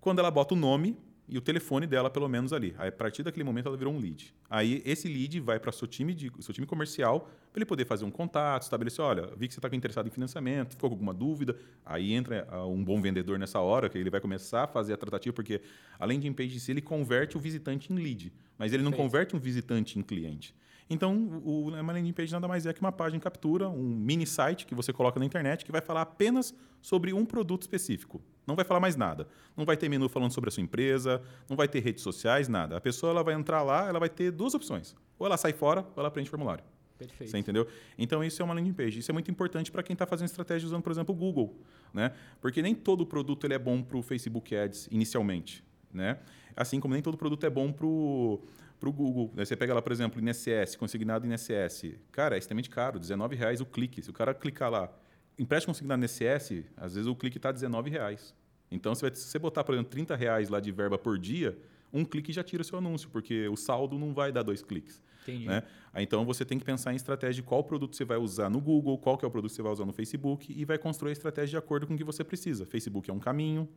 [0.00, 0.96] Quando ela bota o nome
[1.28, 2.74] e o telefone dela, pelo menos ali.
[2.78, 4.32] Aí, a partir daquele momento, ela virou um lead.
[4.48, 7.84] Aí, esse lead vai para o seu time, de, seu time comercial, para ele poder
[7.84, 11.12] fazer um contato, estabelecer, olha, vi que você está interessado em financiamento, ficou com alguma
[11.12, 11.56] dúvida.
[11.84, 14.96] Aí entra uh, um bom vendedor nessa hora, que ele vai começar a fazer a
[14.96, 15.60] tratativa, porque,
[15.98, 18.32] além de em-page si, ele converte o visitante em lead.
[18.56, 20.54] Mas ele não converte um visitante em cliente.
[20.88, 24.66] Então, o, uma landing page nada mais é que uma página captura, um mini site
[24.66, 28.22] que você coloca na internet que vai falar apenas sobre um produto específico.
[28.46, 29.26] Não vai falar mais nada.
[29.56, 32.76] Não vai ter menu falando sobre a sua empresa, não vai ter redes sociais, nada.
[32.76, 34.94] A pessoa ela vai entrar lá, ela vai ter duas opções.
[35.18, 36.62] Ou ela sai fora, ou ela preenche o formulário.
[36.96, 37.30] Perfeito.
[37.30, 37.66] Você entendeu?
[37.98, 39.00] Então, isso é uma landing page.
[39.00, 41.60] Isso é muito importante para quem está fazendo estratégia usando, por exemplo, o Google.
[41.92, 42.12] Né?
[42.40, 45.64] Porque nem todo produto ele é bom para o Facebook Ads inicialmente.
[45.92, 46.18] Né?
[46.56, 48.40] Assim como nem todo produto é bom para o
[48.86, 49.32] para o Google.
[49.36, 51.94] Aí você pega lá, por exemplo, INSS, consignado INSS.
[52.12, 54.02] Cara, é extremamente caro, R$19,00 o clique.
[54.02, 54.92] Se o cara clicar lá,
[55.38, 58.32] empréstimo consignado INSS, às vezes o clique está R$19,00.
[58.70, 61.56] Então, se você botar, por exemplo, R$30,00 lá de verba por dia,
[61.92, 65.02] um clique já tira o seu anúncio, porque o saldo não vai dar dois cliques.
[65.22, 65.46] Entendi.
[65.46, 65.62] Né?
[65.96, 68.96] Então, você tem que pensar em estratégia de qual produto você vai usar no Google,
[68.98, 71.12] qual que é o produto que você vai usar no Facebook e vai construir a
[71.12, 72.64] estratégia de acordo com o que você precisa.
[72.64, 73.68] Facebook é um caminho,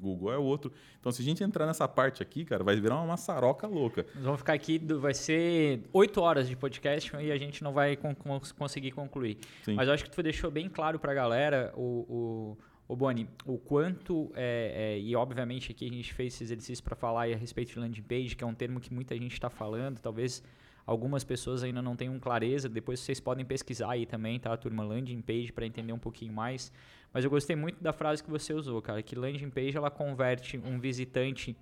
[0.00, 0.72] Google é outro.
[1.00, 4.06] Então, se a gente entrar nessa parte aqui, cara, vai virar uma maçaroca louca.
[4.14, 7.96] Nós vamos ficar aqui, vai ser oito horas de podcast e a gente não vai
[7.96, 8.14] con
[8.58, 9.38] conseguir concluir.
[9.62, 9.74] Sim.
[9.74, 12.56] Mas eu acho que tu deixou bem claro para a galera o,
[12.88, 16.82] o, o Boni, o quanto, é, é, e obviamente aqui a gente fez esse exercício
[16.84, 19.50] para falar a respeito de landing page, que é um termo que muita gente está
[19.50, 20.42] falando, talvez
[20.88, 25.20] algumas pessoas ainda não tenham clareza, depois vocês podem pesquisar aí também, tá, turma, landing
[25.20, 26.72] page, para entender um pouquinho mais.
[27.12, 30.56] Mas eu gostei muito da frase que você usou, cara, que landing page ela converte
[30.56, 31.54] um visitante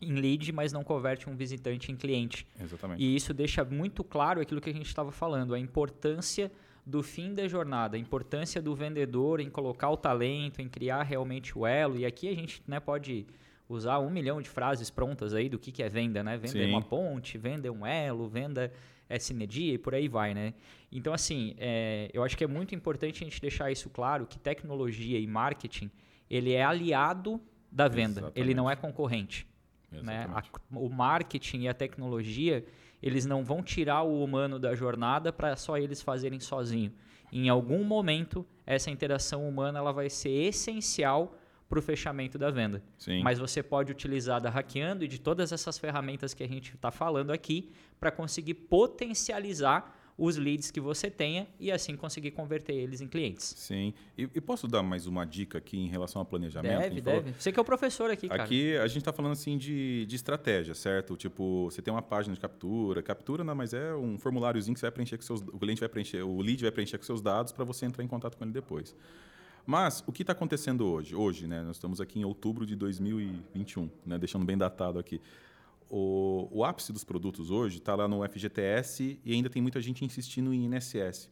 [0.00, 2.46] em lead, mas não converte um visitante em cliente.
[2.58, 3.02] Exatamente.
[3.02, 6.50] E isso deixa muito claro aquilo que a gente estava falando, a importância
[6.86, 11.56] do fim da jornada, a importância do vendedor em colocar o talento, em criar realmente
[11.56, 11.98] o elo.
[11.98, 13.26] E aqui a gente né, pode
[13.68, 16.36] usar um milhão de frases prontas aí do que, que é venda, né?
[16.36, 18.72] Venda é uma ponte, venda é um elo, venda
[19.08, 20.54] é sinergia e por aí vai, né?
[20.90, 24.38] Então, assim, é, eu acho que é muito importante a gente deixar isso claro, que
[24.38, 25.90] tecnologia e marketing,
[26.30, 28.40] ele é aliado da venda, Exatamente.
[28.40, 29.46] ele não é concorrente.
[29.90, 30.26] Né?
[30.32, 30.42] A,
[30.76, 32.64] o marketing e a tecnologia,
[33.02, 36.92] eles não vão tirar o humano da jornada para só eles fazerem sozinho.
[37.32, 41.36] Em algum momento, essa interação humana ela vai ser essencial
[41.68, 42.82] para o fechamento da venda.
[42.98, 43.22] Sim.
[43.22, 46.90] Mas você pode utilizar da hackeando e de todas essas ferramentas que a gente está
[46.90, 53.00] falando aqui para conseguir potencializar os leads que você tenha e assim conseguir converter eles
[53.00, 53.54] em clientes.
[53.56, 53.92] Sim.
[54.16, 56.78] E, e posso dar mais uma dica aqui em relação ao planejamento?
[56.78, 57.20] Deve, deve.
[57.20, 57.34] Falou?
[57.36, 58.44] Você que é o professor aqui, cara.
[58.44, 61.16] Aqui a gente está falando assim de, de estratégia, certo?
[61.16, 63.02] Tipo, você tem uma página de captura.
[63.02, 65.40] Captura não, mas é um formuláriozinho que você vai preencher com seus...
[65.40, 68.08] O cliente vai preencher, o lead vai preencher com seus dados para você entrar em
[68.08, 68.94] contato com ele depois.
[69.66, 71.14] Mas o que está acontecendo hoje?
[71.14, 75.20] Hoje, né, nós estamos aqui em outubro de 2021, né, deixando bem datado aqui.
[75.88, 80.04] O, o ápice dos produtos hoje está lá no FGTS e ainda tem muita gente
[80.04, 81.30] insistindo em INSS.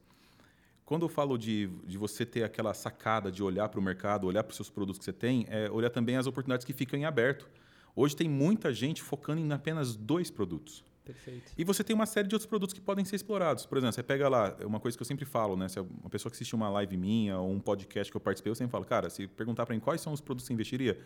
[0.84, 4.42] Quando eu falo de, de você ter aquela sacada de olhar para o mercado, olhar
[4.42, 7.04] para os seus produtos que você tem, é olhar também as oportunidades que ficam em
[7.04, 7.48] aberto.
[7.94, 10.82] Hoje tem muita gente focando em apenas dois produtos.
[11.04, 11.52] Perfeito.
[11.58, 13.66] E você tem uma série de outros produtos que podem ser explorados.
[13.66, 15.68] Por exemplo, você pega lá, é uma coisa que eu sempre falo, né?
[15.68, 18.50] Se é uma pessoa que assiste uma live minha ou um podcast que eu participei,
[18.50, 20.98] eu sempre falo, cara, se perguntar para mim quais são os produtos que você investiria,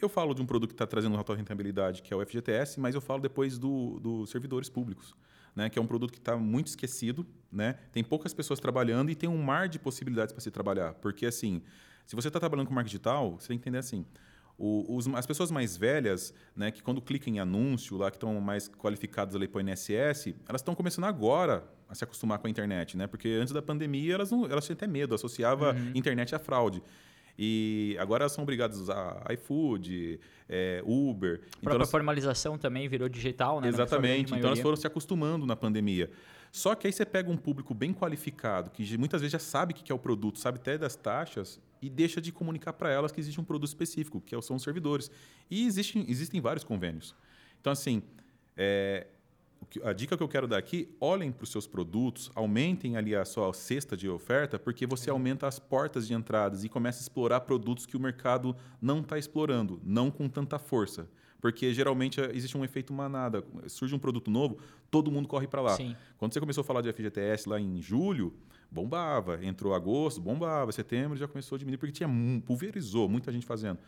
[0.00, 2.94] eu falo de um produto que está trazendo alta rentabilidade, que é o FGTS, mas
[2.94, 5.14] eu falo depois dos do servidores públicos,
[5.54, 5.68] né?
[5.68, 7.74] que é um produto que está muito esquecido, né?
[7.92, 10.94] tem poucas pessoas trabalhando e tem um mar de possibilidades para se trabalhar.
[10.94, 11.62] Porque, assim,
[12.06, 14.06] se você está trabalhando com marketing digital, você tem que entender assim,
[14.58, 18.40] o, os, as pessoas mais velhas, né, que quando clicam em anúncio, lá que estão
[18.40, 22.50] mais qualificadas ali para o INSS, elas estão começando agora a se acostumar com a
[22.50, 23.06] internet, né?
[23.06, 25.92] Porque antes da pandemia elas, não, elas tinham até medo, associava uhum.
[25.94, 26.82] internet à fraude.
[27.38, 30.18] E agora elas são obrigadas a usar iFood,
[30.48, 31.34] é, Uber.
[31.34, 31.90] A então própria elas...
[31.90, 33.68] formalização também virou digital, né?
[33.68, 34.34] Exatamente.
[34.34, 36.10] Então elas foram se acostumando na pandemia.
[36.50, 39.76] Só que aí você pega um público bem qualificado, que muitas vezes já sabe o
[39.76, 43.20] que é o produto, sabe até das taxas, e deixa de comunicar para elas que
[43.20, 45.10] existe um produto específico, que são os servidores.
[45.50, 47.14] E existem, existem vários convênios.
[47.60, 48.02] Então, assim,
[48.56, 49.06] é,
[49.84, 53.24] a dica que eu quero dar aqui, olhem para os seus produtos, aumentem ali a
[53.24, 57.40] sua cesta de oferta, porque você aumenta as portas de entradas e começa a explorar
[57.40, 61.08] produtos que o mercado não está explorando, não com tanta força.
[61.40, 63.44] Porque geralmente existe um efeito manada.
[63.66, 64.58] Surge um produto novo,
[64.90, 65.76] todo mundo corre para lá.
[65.76, 65.96] Sim.
[66.16, 68.34] Quando você começou a falar de FGTS lá em julho,
[68.70, 69.44] bombava.
[69.44, 70.72] Entrou agosto, bombava.
[70.72, 72.08] Setembro já começou a diminuir, porque tinha
[72.44, 73.78] pulverizou, muita gente fazendo.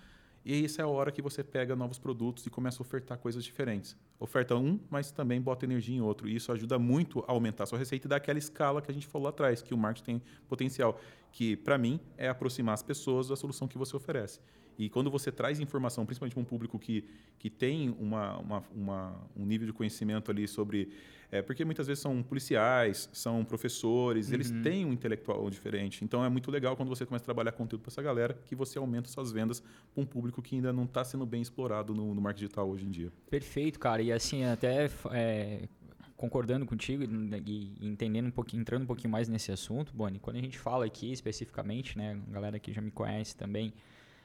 [0.43, 3.45] E essa é a hora que você pega novos produtos e começa a ofertar coisas
[3.45, 3.95] diferentes.
[4.19, 6.27] Oferta um, mas também bota energia em outro.
[6.27, 8.95] E isso ajuda muito a aumentar a sua receita e dar aquela escala que a
[8.95, 10.99] gente falou lá atrás, que o marketing tem potencial.
[11.31, 14.41] Que, para mim, é aproximar as pessoas da solução que você oferece.
[14.81, 17.05] E quando você traz informação, principalmente para um público que,
[17.39, 20.89] que tem uma, uma, uma, um nível de conhecimento ali sobre.
[21.31, 24.35] É, porque muitas vezes são policiais, são professores, uhum.
[24.35, 26.03] eles têm um intelectual diferente.
[26.03, 28.79] Então é muito legal quando você começa a trabalhar conteúdo para essa galera que você
[28.79, 32.21] aumenta suas vendas para um público que ainda não está sendo bem explorado no, no
[32.23, 33.13] marketing digital hoje em dia.
[33.29, 34.01] Perfeito, cara.
[34.01, 35.69] E assim, até é,
[36.17, 40.41] concordando contigo e entendendo um pouquinho, entrando um pouquinho mais nesse assunto, Boni, quando a
[40.41, 43.75] gente fala aqui especificamente, né, a galera que já me conhece também,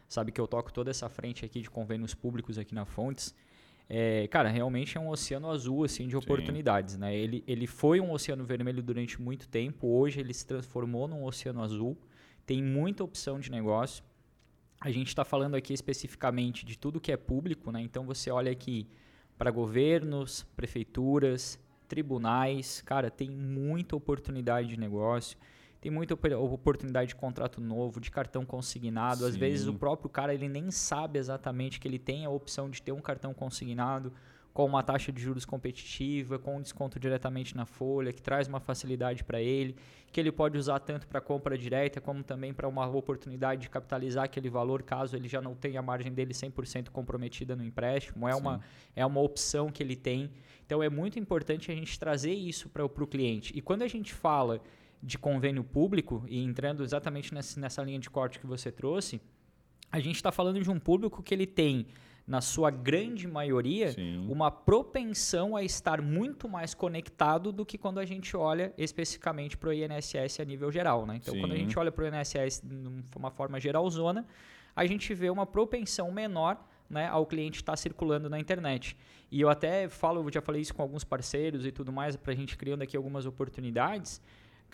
[0.08, 3.34] sabe que eu toco toda essa frente aqui de convênios públicos aqui na Fontes.
[3.88, 7.00] É, cara, realmente é um oceano azul assim de oportunidades, Sim.
[7.00, 7.16] né?
[7.16, 11.62] Ele, ele foi um oceano vermelho durante muito tempo, hoje ele se transformou num oceano
[11.62, 11.98] azul.
[12.46, 14.04] Tem muita opção de negócio.
[14.82, 17.82] A gente está falando aqui especificamente de tudo que é público, né?
[17.82, 18.88] Então você olha aqui
[19.38, 25.38] para governos, prefeituras, tribunais, cara, tem muita oportunidade de negócio,
[25.86, 29.20] tem muita oportunidade de contrato novo, de cartão consignado.
[29.20, 29.28] Sim.
[29.28, 32.82] Às vezes o próprio cara ele nem sabe exatamente que ele tem a opção de
[32.82, 34.12] ter um cartão consignado
[34.52, 38.60] com uma taxa de juros competitiva, com um desconto diretamente na folha, que traz uma
[38.60, 39.76] facilidade para ele,
[40.12, 44.24] que ele pode usar tanto para compra direta como também para uma oportunidade de capitalizar
[44.24, 48.28] aquele valor caso ele já não tenha a margem dele 100% comprometida no empréstimo.
[48.28, 48.60] É uma,
[48.96, 50.32] é uma opção que ele tem.
[50.66, 53.56] Então é muito importante a gente trazer isso para o cliente.
[53.56, 54.60] E quando a gente fala
[55.06, 59.22] de convênio público, e entrando exatamente nessa, nessa linha de corte que você trouxe,
[59.92, 61.86] a gente está falando de um público que ele tem
[62.28, 64.28] na sua grande maioria, Sim.
[64.28, 69.70] uma propensão a estar muito mais conectado do que quando a gente olha especificamente para
[69.70, 71.06] o INSS a nível geral.
[71.06, 71.18] Né?
[71.18, 71.40] Então, Sim.
[71.40, 74.26] quando a gente olha para o INSS de uma forma geralzona,
[74.76, 76.58] a gente vê uma propensão menor
[76.90, 78.98] né, ao cliente estar tá circulando na internet.
[79.32, 82.34] E eu até falo, eu já falei isso com alguns parceiros e tudo mais, para
[82.34, 84.20] a gente criando aqui algumas oportunidades.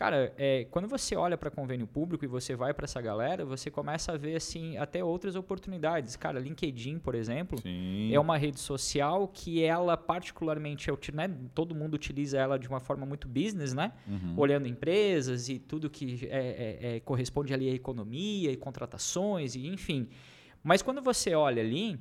[0.01, 3.69] Cara, é, quando você olha para convênio público e você vai para essa galera, você
[3.69, 6.15] começa a ver assim até outras oportunidades.
[6.15, 8.11] Cara, LinkedIn, por exemplo, Sim.
[8.11, 13.05] é uma rede social que ela particularmente, né, todo mundo utiliza ela de uma forma
[13.05, 13.91] muito business, né?
[14.07, 14.33] Uhum.
[14.37, 19.67] Olhando empresas e tudo que é, é, é, corresponde ali à economia e contratações e
[19.67, 20.09] enfim.
[20.63, 21.99] Mas quando você olha ali,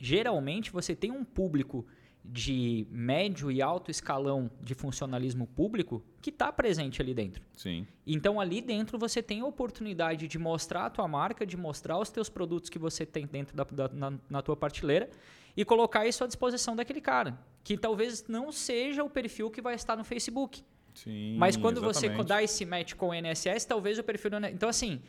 [0.00, 1.84] geralmente você tem um público
[2.28, 7.42] de médio e alto escalão de funcionalismo público que está presente ali dentro.
[7.56, 7.86] Sim.
[8.06, 12.10] Então ali dentro você tem a oportunidade de mostrar a tua marca, de mostrar os
[12.10, 15.08] teus produtos que você tem dentro da, da na, na, tua prateleira
[15.56, 19.74] e colocar isso à disposição daquele cara, que talvez não seja o perfil que vai
[19.74, 20.62] estar no Facebook.
[20.94, 22.16] Sim, Mas quando exatamente.
[22.16, 24.30] você dá esse match com o NSS, talvez o perfil...
[24.52, 25.00] Então assim,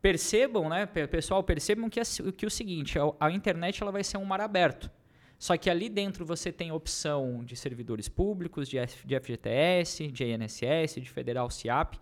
[0.00, 2.00] percebam, né, pessoal, percebam que,
[2.32, 4.90] que é o seguinte, a internet ela vai ser um mar aberto.
[5.38, 11.10] Só que ali dentro você tem opção de servidores públicos, de, FGTS, de INSS, de
[11.10, 11.98] Federal CIAP.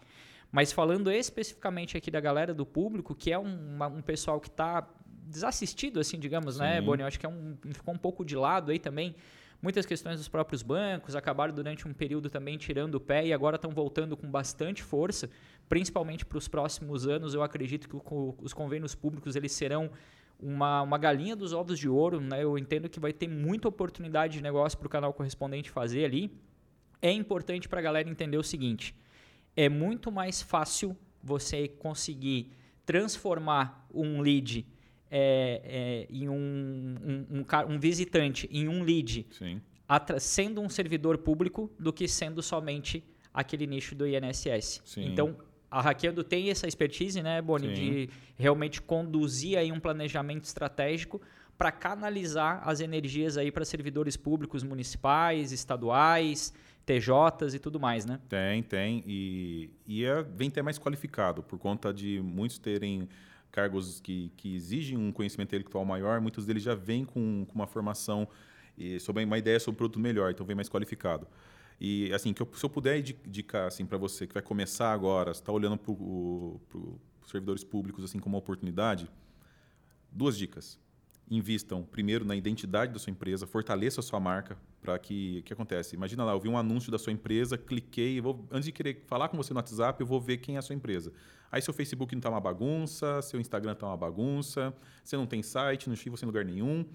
[0.53, 4.89] Mas falando especificamente aqui da galera do público, que é um, um pessoal que está
[5.27, 6.75] desassistido, assim, digamos, né, Sim.
[6.75, 7.03] né, Boni?
[7.03, 9.17] Eu acho que é um, ficou um pouco de lado aí também.
[9.61, 13.57] Muitas questões dos próprios bancos acabaram durante um período também tirando o pé e agora
[13.57, 15.31] estão voltando com bastante força,
[15.69, 17.35] principalmente para os próximos anos.
[17.35, 19.91] Eu acredito que os convênios públicos eles serão
[20.39, 22.43] uma, uma galinha dos ovos de ouro, né?
[22.43, 26.31] Eu entendo que vai ter muita oportunidade de negócio para o canal correspondente fazer ali.
[27.01, 28.95] É importante para a galera entender o seguinte:
[29.57, 32.53] é muito mais fácil você conseguir
[32.85, 34.67] transformar um lead
[35.11, 39.27] é, é, em um, um, um, um, visitante em um lead,
[40.19, 44.83] sendo um servidor público, do que sendo somente aquele nicho do INSS.
[44.85, 45.07] Sim.
[45.07, 45.37] Então,
[45.75, 47.75] a Hackeando tem essa expertise, né, Boni, Sim.
[47.75, 51.21] de realmente conduzir aí um planejamento estratégico
[51.59, 56.53] para canalizar as energias aí para servidores públicos municipais, estaduais,
[56.87, 58.21] TJs e tudo mais, né?
[58.29, 59.03] Tem, tem.
[59.05, 63.09] E, e é, vem até mais qualificado, por conta de muitos terem
[63.51, 67.67] cargos que, que exigem um conhecimento intelectual maior, muitos deles já vêm com, com uma
[67.67, 68.29] formação
[68.79, 71.27] e sobre uma ideia sobre o produto melhor, então vem mais qualificado.
[71.87, 75.33] E assim, que eu, se eu puder indicar assim para você que vai começar agora,
[75.33, 79.07] está olhando para os servidores públicos assim como uma oportunidade,
[80.11, 80.79] duas dicas.
[81.31, 85.53] Invistam primeiro na identidade da sua empresa, fortaleça a sua marca para que o que
[85.53, 85.95] acontece?
[85.95, 89.29] Imagina lá, eu vi um anúncio da sua empresa, cliquei, vou, antes de querer falar
[89.29, 91.13] com você no WhatsApp, eu vou ver quem é a sua empresa.
[91.53, 95.43] Aí seu Facebook não está uma bagunça, seu Instagram está uma bagunça, você não tem
[95.43, 96.87] site, não você em lugar nenhum.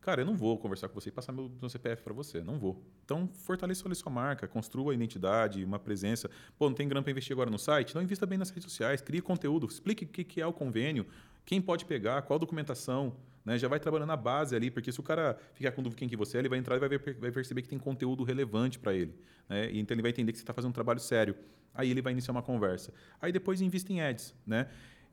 [0.00, 2.42] Cara, eu não vou conversar com você e passar meu, meu CPF para você.
[2.42, 2.80] Não vou.
[3.04, 6.30] Então, fortaleça ali sua marca, construa a identidade, uma presença.
[6.56, 7.94] Pô, não tem grana para investir agora no site?
[7.94, 11.06] Não invista bem nas redes sociais, crie conteúdo, explique o que é o convênio,
[11.44, 13.16] quem pode pegar, qual documentação.
[13.44, 13.56] Né?
[13.56, 16.16] Já vai trabalhando na base ali, porque se o cara ficar com dúvida quem que
[16.16, 18.92] você é, ele vai entrar e vai, ver, vai perceber que tem conteúdo relevante para
[18.92, 19.14] ele.
[19.48, 19.70] Né?
[19.72, 21.36] Então ele vai entender que você está fazendo um trabalho sério.
[21.72, 22.92] Aí ele vai iniciar uma conversa.
[23.20, 24.34] Aí depois invista em ads.
[24.44, 24.66] Né?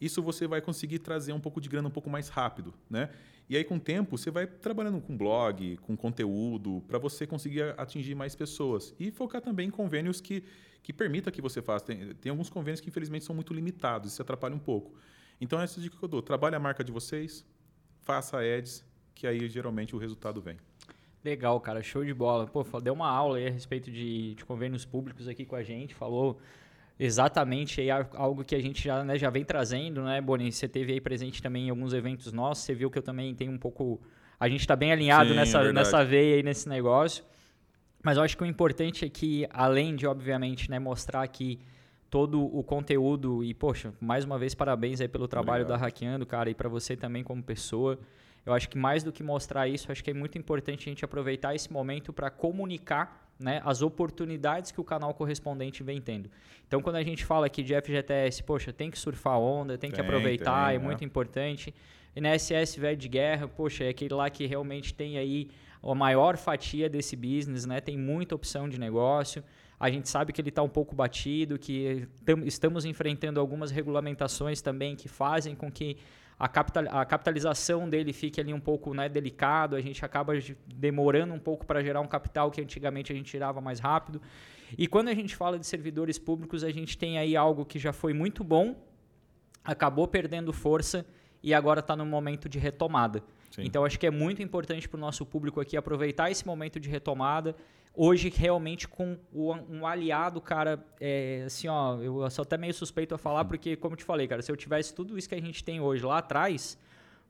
[0.03, 3.09] Isso você vai conseguir trazer um pouco de grana um pouco mais rápido, né?
[3.49, 7.73] E aí com o tempo você vai trabalhando com blog, com conteúdo, para você conseguir
[7.77, 10.43] atingir mais pessoas e focar também em convênios que
[10.83, 11.85] que permita que você faça.
[11.85, 14.93] Tem, tem alguns convênios que infelizmente são muito limitados, isso atrapalha um pouco.
[15.39, 17.45] Então essa dica que eu dou, trabalhe a marca de vocês,
[18.01, 18.85] faça ads,
[19.15, 20.57] que aí geralmente o resultado vem.
[21.23, 22.45] Legal, cara, show de bola.
[22.45, 25.95] Pô, deu uma aula aí a respeito de, de convênios públicos aqui com a gente,
[25.95, 26.37] falou
[26.99, 30.51] exatamente aí algo que a gente já, né, já vem trazendo, né, Boni?
[30.51, 33.51] Você teve aí presente também em alguns eventos nossos, você viu que eu também tenho
[33.51, 34.01] um pouco...
[34.39, 37.23] A gente está bem alinhado Sim, nessa, é nessa veia aí, nesse negócio.
[38.03, 41.59] Mas eu acho que o importante é que, além de, obviamente, né, mostrar aqui
[42.09, 45.79] todo o conteúdo e, poxa, mais uma vez, parabéns aí pelo trabalho Obrigado.
[45.79, 47.97] da Hackeando, cara, e para você também como pessoa.
[48.45, 51.05] Eu acho que mais do que mostrar isso, acho que é muito importante a gente
[51.05, 56.29] aproveitar esse momento para comunicar né, as oportunidades que o canal correspondente vem tendo.
[56.67, 59.95] Então, quando a gente fala aqui de FGTS, poxa, tem que surfar onda, tem, tem
[59.95, 60.85] que aproveitar, tem, é né?
[60.85, 61.73] muito importante.
[62.15, 65.49] E na SS velho de guerra, poxa, é aquele lá que realmente tem aí
[65.81, 67.81] a maior fatia desse business, né?
[67.81, 69.43] Tem muita opção de negócio.
[69.79, 72.07] A gente sabe que ele está um pouco batido, que
[72.45, 75.97] estamos enfrentando algumas regulamentações também que fazem com que
[76.43, 80.33] a, capital, a capitalização dele fique ali um pouco né, delicado, a gente acaba
[80.67, 84.21] demorando um pouco para gerar um capital que antigamente a gente tirava mais rápido.
[84.77, 87.93] E quando a gente fala de servidores públicos, a gente tem aí algo que já
[87.93, 88.75] foi muito bom,
[89.63, 91.05] acabou perdendo força
[91.41, 93.23] e agora está no momento de retomada.
[93.49, 93.63] Sim.
[93.63, 96.89] Então acho que é muito importante para o nosso público aqui aproveitar esse momento de
[96.89, 97.55] retomada
[97.93, 103.17] hoje realmente com um aliado, cara, é, assim, ó, eu sou até meio suspeito a
[103.17, 105.63] falar, porque, como eu te falei, cara, se eu tivesse tudo isso que a gente
[105.63, 106.77] tem hoje lá atrás,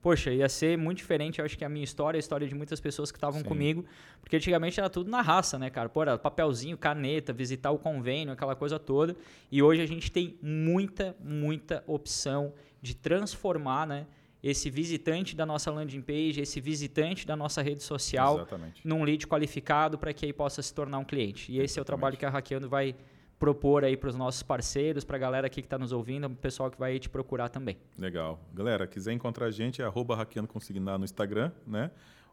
[0.01, 2.79] poxa, ia ser muito diferente, eu acho que a minha história, a história de muitas
[2.79, 3.85] pessoas que estavam comigo,
[4.21, 5.89] porque antigamente era tudo na raça, né, cara?
[5.89, 9.15] Pô, era papelzinho, caneta, visitar o convênio, aquela coisa toda,
[9.51, 14.07] e hoje a gente tem muita, muita opção de transformar, né,
[14.43, 18.85] esse visitante da nossa landing page, esse visitante da nossa rede social, Exatamente.
[18.85, 21.49] num lead qualificado para que aí possa se tornar um cliente.
[21.49, 21.79] E esse Exatamente.
[21.79, 22.93] é o trabalho que a Hackeando vai
[23.39, 26.35] propor aí para os nossos parceiros, para a galera aqui que está nos ouvindo, o
[26.35, 27.77] pessoal que vai te procurar também.
[27.97, 28.39] Legal.
[28.53, 31.89] Galera, quiser encontrar a gente, é arroba hackeando consignado no Instagram, né?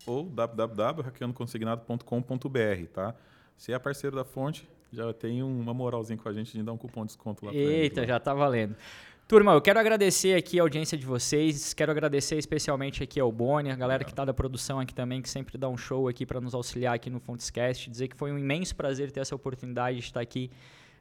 [0.07, 3.15] Ou www.hackeandoconsignado.com.br, tá?
[3.57, 6.77] Se é parceiro da fonte, já tem uma moralzinha com a gente de dar um
[6.77, 7.53] cupom de desconto lá.
[7.53, 8.75] Eita, já tá valendo.
[9.31, 13.71] Turma, eu quero agradecer aqui a audiência de vocês, quero agradecer especialmente aqui ao Boni,
[13.71, 16.41] a galera que está da produção aqui também, que sempre dá um show aqui para
[16.41, 20.03] nos auxiliar aqui no Fontescast, dizer que foi um imenso prazer ter essa oportunidade de
[20.03, 20.51] estar aqui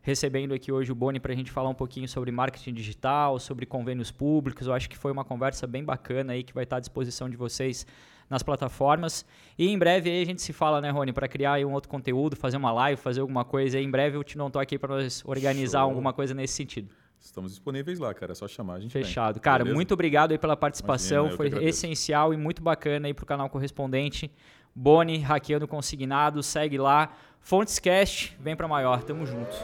[0.04, 3.66] recebendo aqui hoje o Boni para a gente falar um pouquinho sobre marketing digital, sobre
[3.66, 4.68] convênios públicos.
[4.68, 7.36] Eu acho que foi uma conversa bem bacana aí que vai estar à disposição de
[7.36, 7.84] vocês
[8.30, 9.26] nas plataformas.
[9.58, 12.36] E em breve aí a gente se fala, né, Rony, para criar um outro conteúdo,
[12.36, 13.80] fazer uma live, fazer alguma coisa.
[13.80, 15.90] Em breve eu te não tô aqui para nós organizar Show.
[15.90, 16.99] alguma coisa nesse sentido.
[17.20, 18.32] Estamos disponíveis lá, cara.
[18.32, 19.36] É só chamar, a gente Fechado.
[19.36, 19.42] Vem.
[19.42, 19.76] Cara, Beleza?
[19.76, 21.28] muito obrigado aí pela participação.
[21.28, 24.32] Imagina, Foi essencial e muito bacana aí pro canal correspondente.
[24.74, 27.12] Boni, hackeando consignado, segue lá.
[27.42, 29.04] Fontescast, vem para maior.
[29.04, 29.56] Tamo junto.